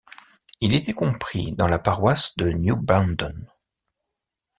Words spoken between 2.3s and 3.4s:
de New Bandon.